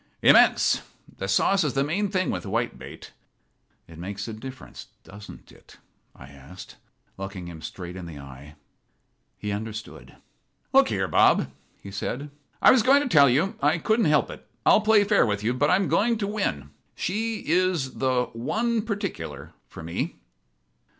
[0.23, 0.81] "Immense.
[1.19, 3.11] The sauce is the main thing with whitebait."
[3.87, 5.77] "It makes a difference, doesn't it?"
[6.15, 6.77] I asked,
[7.19, 8.55] looking him straight in the eye.
[9.37, 10.15] He understood.
[10.73, 11.51] "Look here, Bob,"
[11.83, 12.31] he said,
[12.63, 13.55] "I was going to tell you.
[13.61, 14.47] I couldn't help it.
[14.65, 16.71] I'll play fair with you, but I'm going in to win.
[16.95, 20.15] She is the 'one particular' for me."